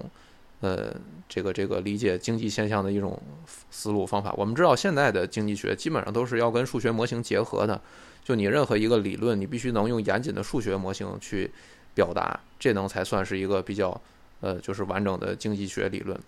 [0.61, 0.95] 呃，
[1.29, 3.21] 这个这个理解经济现象的一种
[3.69, 4.33] 思路方法。
[4.37, 7.79] 我们知道现在的经济学基本上都是要跟数学模型结合的，
[8.23, 11.51] 就你任何一个理论，你必须能用严谨的数学模型去
[11.93, 13.99] 表达，这能才算是一个比较
[14.41, 16.19] 呃就是完整的经济学理论。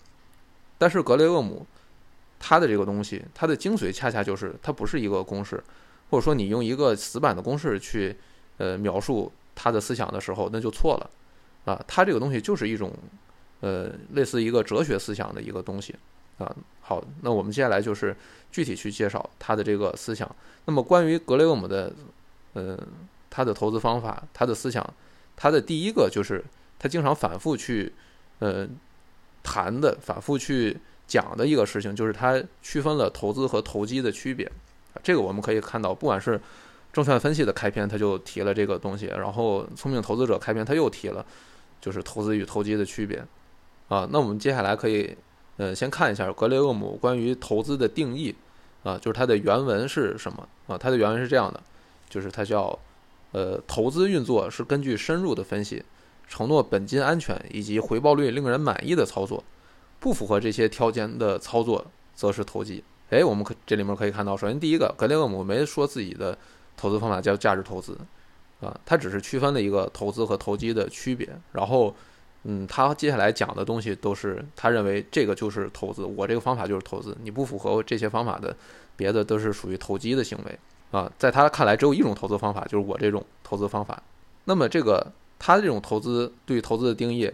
[0.77, 1.65] 但是格雷厄姆
[2.39, 5.63] 他的这个东西，它的精髓恰恰就是它不是一个公式。
[6.11, 8.15] 或者说你用一个死板的公式去，
[8.57, 11.09] 呃，描述他的思想的时候，那就错了，
[11.71, 12.91] 啊，他这个东西就是一种，
[13.62, 15.95] 呃，类似一个哲学思想的一个东西，
[16.38, 18.15] 啊，好，那我们接下来就是
[18.52, 20.34] 具体去介绍他的这个思想。
[20.65, 21.93] 那么关于格雷厄姆的，
[22.54, 22.78] 呃，
[23.30, 24.93] 他的投资方法，他的思想，
[25.36, 26.43] 他的第一个就是
[26.78, 27.91] 他经常反复去，
[28.39, 28.67] 呃，
[29.43, 34.50] 谈的，反复去讲的一个事情，就是他区分了投资和投机的区别。
[35.04, 36.39] 这个我们可以看到，不管是
[36.93, 41.26] 证券分析的开篇，他就提了这个东西；然后聪明投资者开篇，他又提了，
[41.82, 43.24] 就是投资与投机的区别。
[43.89, 45.17] 啊，那我们接下来可以，
[45.58, 48.34] 呃，先看一下格雷厄姆关于投资的定义。
[48.82, 50.47] 啊，就是它的原文是什么？
[50.67, 51.62] 啊，它的原文是这样的，
[52.10, 52.80] 就是它叫，
[53.34, 55.84] 呃，投资运作是根据深入的分析，
[56.30, 59.43] 承诺本金安全以及回报率令人满意的操作，
[59.99, 62.82] 不符合这些条件的操作，则是投机。
[63.10, 66.38] 哎，我们可这里面可以看到，首先第一个，格雷厄姆没说自己的
[66.78, 67.97] 投资方法叫价值投资，
[68.62, 71.28] 啊，他只是区分了一个投资和投机的区别。
[71.52, 71.93] 然后，
[72.43, 78.56] 嗯，他接下来讲的东西都是他认为这个就是投资，我这个方法就是投资，你不符合这些方法的，
[78.95, 80.60] 别的都是属于投机的行为，
[80.91, 84.02] 啊，在他看来只有一种投资方法，就是我这种投资方法。
[84.45, 87.32] 那么这个他这种投资对投资的定义，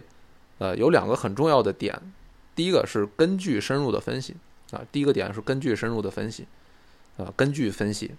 [0.58, 2.00] 呃，有两个很重要的点，
[2.54, 4.36] 第一个是根据深入的分析。
[4.72, 6.44] 啊，第一个点是根据深入的分析，
[7.18, 8.10] 啊，根据分析，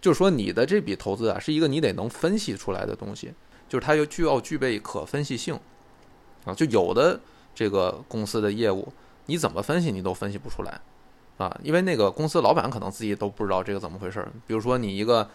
[0.00, 3.32] 就是说你的这笔投资啊，是一个你得能分析出来的东西，
[3.68, 5.56] 就是它又具要具备可分析性，
[6.44, 7.18] 啊，就有的
[7.54, 8.92] 这个公司的业务，
[9.26, 10.80] 你怎么分析你都分析不出来，
[11.38, 14.30] 啊，因为那个公司老板可能自己都不知道这个怎么回事儿。
[14.46, 15.28] 比如说你一个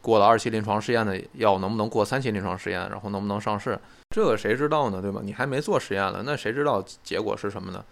[0.00, 3.78] 过了二期临床试验的药，能不能过三期临床试验，然后能不能上市，
[4.10, 5.00] 这个谁知道呢？
[5.00, 5.20] 对吧？
[5.24, 7.84] 你还没做实验了，那谁知道结果是什么呢？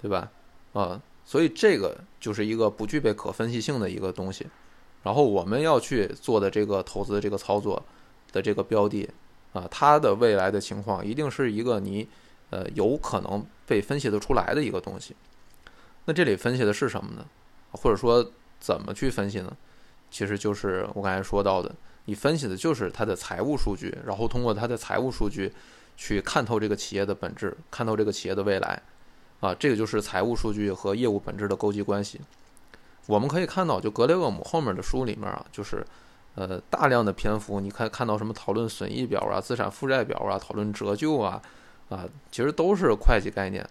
[0.00, 0.30] 对吧？
[0.72, 1.00] 啊。
[1.22, 4.48] 所以这个就是一个不具备可分析性的一个东西，
[5.04, 7.80] 然后我们要去做的这个投资这个操作
[8.32, 9.08] 的这个标的
[9.52, 12.08] 啊，它的未来的情况一定是一个你
[12.50, 15.14] 呃有可能被分析得出来的一个东西。
[16.04, 17.24] 那这里分析的是什么呢？
[17.72, 19.56] 或者说怎么去分析呢？
[20.10, 21.74] 其实就是我刚才说到的，
[22.06, 25.52] 你分析的就是它的财务数据，然后通过它的财务数据
[25.96, 28.82] 去看透这个企业的本质，看透这个企业的未来。
[29.40, 32.20] 啊，这个就是财务数据和业务本质的勾稽关系。
[33.06, 35.82] 我们可以看到，就格雷厄姆后面的书里面啊，就是
[36.34, 41.40] 呃大量的篇幅，你可以看到什么讨论损益表啊、资产负债表啊、讨论折旧啊，
[41.88, 43.66] 啊，其实都是会计概念。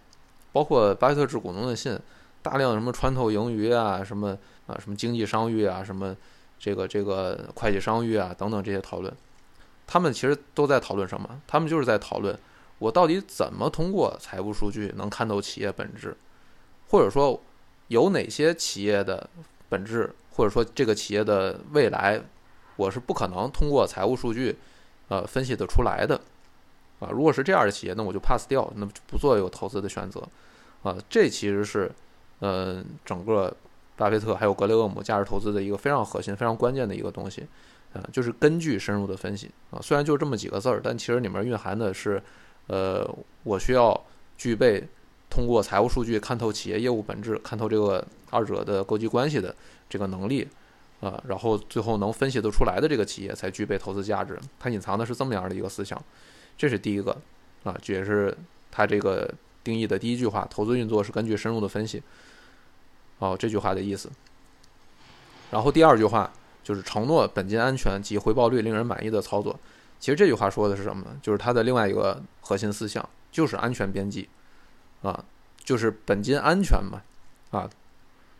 [0.52, 1.98] 包括巴菲特致股东的信，
[2.42, 6.16] 大量什么穿透盈余啊、什么啊、什么经济商誉啊、什么
[6.58, 9.14] 这个这个会计商誉啊等等这些讨论，
[9.86, 11.40] 他们其实都在讨论什么？
[11.46, 12.36] 他们就是在讨论。
[12.78, 16.16] 我到底怎么通过财务数据能看透企业本质，
[16.88, 17.38] 或者说
[17.88, 19.28] 有哪些企业的
[19.68, 22.20] 本质，或者说这个企业的未来，
[22.76, 24.56] 我是不可能通过财务数据，
[25.08, 26.20] 呃分析得出来的，
[26.98, 27.08] 啊。
[27.10, 30.26] 如果是这样的企业，那我就 pass 掉，那么不做有投资的选择
[30.82, 30.96] 啊。
[31.08, 31.90] 这其实是
[32.38, 33.54] 呃整个
[33.96, 37.46] 巴菲特还有格雷厄姆价值投资的一个非常核心、非常关键的一个东西
[37.92, 39.78] 啊，就是根据深入的分析啊。
[39.82, 42.22] 虽然就这么几个字儿，但其实里面蕴含的是
[42.68, 43.06] 呃
[43.42, 44.00] 我需要
[44.38, 44.88] 具备
[45.28, 49.54] 通过财务数据看透企业业务本质、看透这个二者的勾稽关系的
[49.88, 50.48] 这个能力。
[51.00, 56.00] 啊，然后最后能分析得出来的这个企业才具备投资价值，它隐藏的是这么样的一个思想，
[56.58, 57.16] 这是第一个，
[57.64, 58.36] 啊，这也是
[58.70, 59.32] 它这个
[59.64, 62.02] 定义的第一句话：投资运作是根据深入的分析。
[63.18, 64.10] 哦，这句话的意思。
[65.50, 66.30] 然后第二句话
[66.62, 69.58] 就是承诺本金安全及回报率令人满意的操作。
[69.98, 71.18] 其实这句话说的是什么呢？
[71.22, 74.28] 就是它的另外一个核心思想，就是安全边际，
[75.02, 75.24] 啊，
[75.64, 77.02] 就是本金安全嘛，
[77.50, 77.68] 啊，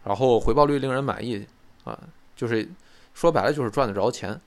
[0.04, 1.46] 然后回报率令人满意，
[1.84, 1.98] 啊。
[2.40, 2.66] 就是
[3.12, 4.40] 说白了，就是赚得着钱。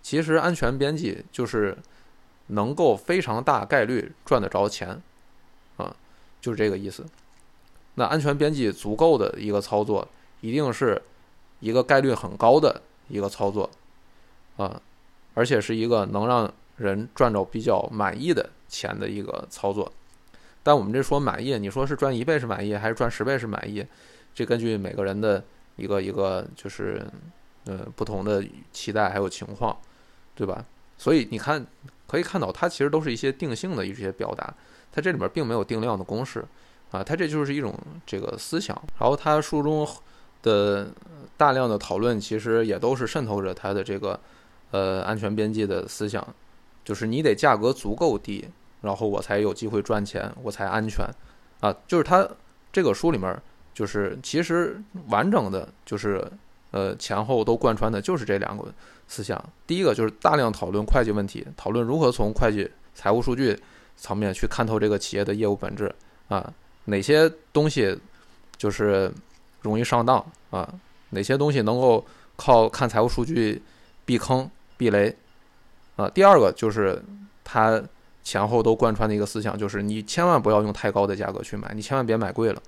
[0.00, 1.76] 其实安全边际就是
[2.46, 5.02] 能够非常大概率赚得着钱，
[5.76, 5.96] 啊，
[6.40, 7.04] 就是这个意思。
[7.96, 10.06] 那安全边际足够的一个操作，
[10.42, 11.02] 一定是
[11.58, 13.68] 一个概率很高的一个操作，
[14.56, 14.80] 啊，
[15.34, 19.92] 而且是一个能让人赚着比较满意的钱的一个操作。
[20.62, 23.84] 但我们这说满意，你说是赚一倍是满意，还是赚十倍是满意？
[24.32, 25.42] 这根据每个人的
[25.74, 27.04] 一个一个就是。
[27.66, 28.42] 呃，不同的
[28.72, 29.76] 期待还有情况，
[30.34, 30.64] 对吧？
[30.96, 31.64] 所以你看，
[32.06, 34.52] 可以看到它其实都是一些定性的一些表达，
[34.90, 36.44] 它这里面并没有定量的公式
[36.90, 38.74] 啊，它这就是一种这个思想。
[38.98, 39.86] 然后它书中
[40.42, 40.90] 的
[41.36, 44.18] 大量的讨论，其实也都是渗透着它的这个
[44.70, 46.26] 呃安全边际的思想，
[46.84, 48.48] 就是你得价格足够低，
[48.80, 51.06] 然后我才有机会赚钱，我才安全
[51.60, 51.74] 啊。
[51.86, 52.26] 就是它
[52.72, 53.40] 这个书里面，
[53.74, 56.26] 就是其实完整的就是。
[56.70, 58.72] 呃，前后都贯穿的就是这两个
[59.08, 59.42] 思想。
[59.66, 63.58] 第一个就是大量讨论会计问题，讨论如何从会计、财务数据
[63.96, 65.92] 层面去看透这个企业的业务本质
[66.28, 66.52] 啊，
[66.84, 67.98] 哪些东西
[68.56, 69.12] 就是
[69.62, 70.72] 容易上当啊，
[71.10, 72.04] 哪些东西能够
[72.36, 73.60] 靠看财务数据
[74.04, 75.14] 避坑避雷
[75.96, 76.08] 啊。
[76.08, 77.02] 第二个就是
[77.42, 77.82] 它
[78.22, 82.62] 前后都贯穿的一个思想，就是你千万不要用太高的价格去买，你千万别买贵了。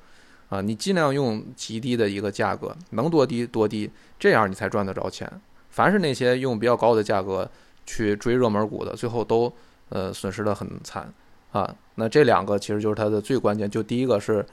[0.53, 5.27] 啊，你尽量用极低的一个价格，能多低多低，这样你才赚得着钱。
[5.71, 7.51] 凡是那些用比较高的价格
[7.87, 9.51] 去追热门股的，最后都
[9.89, 11.11] 呃损失的很惨
[11.53, 11.75] 啊。
[11.95, 14.45] 那这两个其实就是它的最关键，就第一个是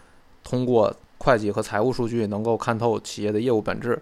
[0.41, 4.01] 通过会计和财务数据能够看透企业的业务本质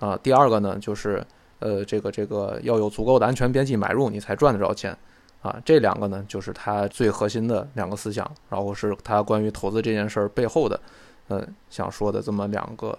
[0.00, 0.18] 啊。
[0.20, 1.24] 第二个呢，就是
[1.60, 4.98] 呃这个这个要有足够的安全边际买入，你才赚得着钱
[5.42, 5.56] 啊。
[5.64, 10.80] 这两个呢，就是它最核心的两个思想，然后是它关于投资这件事儿背后的。
[11.28, 12.96] 嗯，想说的这么两个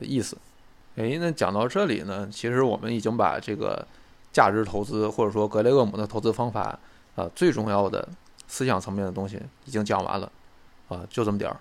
[0.00, 0.36] 意思，
[0.96, 3.86] 哎，那讲到这里呢，其实我们已经把这个
[4.32, 6.78] 价值投资或者说格雷厄姆的投资方法
[7.16, 8.08] 啊，最重要的
[8.46, 10.32] 思想层面的东西已经讲完了
[10.88, 11.56] 啊，就这么点儿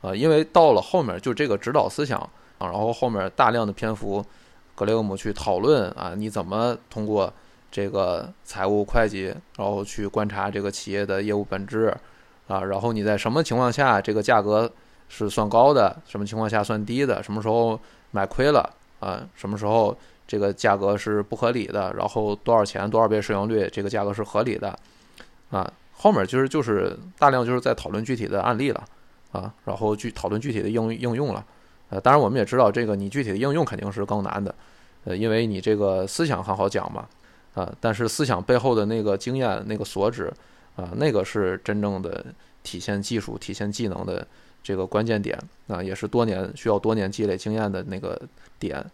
[0.00, 2.20] 啊，因为到了后面就这个指导思想
[2.58, 4.24] 啊，然后后面大量的篇幅，
[4.76, 7.32] 格雷厄姆去讨论啊，你怎么通过
[7.70, 11.92] 这个财务会计，然后去观察这个企业的业务本质
[12.46, 14.70] 啊，然后你在什么情况下这个价格。
[15.08, 17.22] 是算高的，什么情况下算低的？
[17.22, 17.78] 什么时候
[18.10, 18.68] 买亏了
[19.00, 19.20] 啊？
[19.34, 21.92] 什么时候这个价格是不合理的？
[21.94, 24.78] 然后多少钱多少倍市盈率，这个价格是合理的
[25.50, 25.70] 啊？
[25.92, 28.82] 后面其实就是大量就是在讨论具体的案例了
[29.32, 31.44] 啊，然后去讨论具体的应应用了。
[31.90, 34.54] 呃，当然我们也知道这个你具体的应用肯定是更难的，
[35.04, 37.06] 呃，因为你这个思想很好讲嘛
[37.54, 40.32] 啊，但是思想背后的那个经验那个所指
[40.74, 42.24] 啊，那个是真正的
[42.62, 44.26] 体现技术、体现技能的。
[44.62, 48.20] 这个关键点啊，也是多年需要多年积累经验的那个
[48.58, 48.84] 点，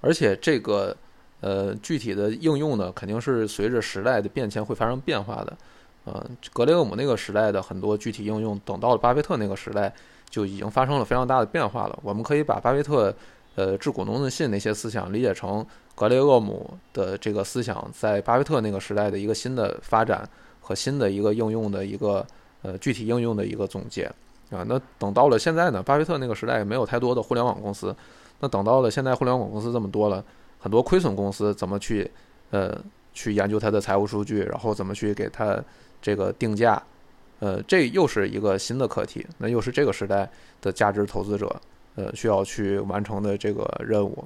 [0.00, 0.96] 而且这个
[1.40, 5.56] 呃具体的应用呢，肯定是随着时代的变迁会发生变化的。
[6.04, 9.90] 呃，格雷厄姆那个时代的很多具体应用，等到了巴菲特那个时代，
[10.28, 11.98] 就已经发生了非常大的变化了。
[12.02, 13.14] 我们可以把巴菲特
[13.54, 20.28] 呃致股东的信那些思想理解成格雷厄姆的这个思想在巴菲特那个时代的一个新的发展
[20.60, 22.26] 和新的一个应用的一个
[22.60, 24.10] 呃具体应用的一个总结。
[24.54, 25.82] 啊，那等到了现在呢？
[25.82, 27.94] 巴菲特那个时代没有太多的互联网公司，
[28.40, 30.24] 那等到了现在互联网公司这么多了，
[30.60, 32.08] 很多亏损公司怎么去
[32.50, 32.78] 呃
[33.12, 35.60] 去研究它的财务数据，然后怎么去给它
[36.00, 36.80] 这个定价？
[37.40, 40.30] 呃，这又是一个新的课题，那又是这个时代
[40.62, 41.60] 的价值投资者
[41.96, 44.24] 呃需要去完成的这个任务。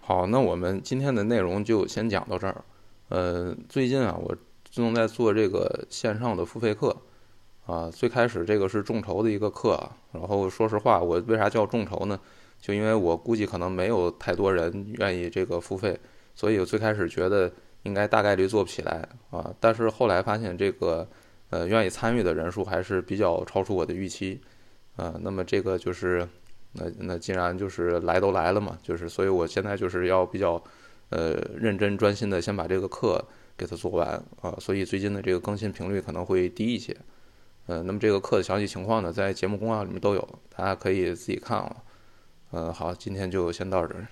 [0.00, 2.64] 好，那我们今天的内容就先讲到这儿。
[3.08, 4.34] 呃，最近啊，我
[4.70, 6.96] 正在做这个线上的付费课。
[7.70, 9.78] 啊，最开始这个是众筹的一个课，
[10.10, 12.18] 然后说实话，我为啥叫众筹呢？
[12.60, 15.96] 就因为我估计可能没有太多人愿意这个付费，
[16.34, 17.50] 所以我最开始觉得
[17.84, 19.54] 应该大概率做不起来啊。
[19.60, 21.06] 但是后来发现这个
[21.50, 24.40] 呃，愿意参与的人数还是比较超出我的预期，
[24.96, 26.26] 啊，那么这个就是，
[26.72, 30.62] 那那既然就是来都来了嘛，就是所以我现在就是要比较，
[31.10, 33.24] 呃，认真专心的先把这个课
[33.56, 36.96] 给它做完啊，所以最近的这个更新频率可能会低一些，
[37.66, 41.76] 呃，那么这个课的详细情况呢，在节目公告里面都有，大家可以自己看啊，
[42.52, 44.06] 嗯，好，今天就先到这儿。